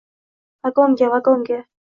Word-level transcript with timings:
Vagonga! 0.63 1.11
Vagonga! 1.19 1.63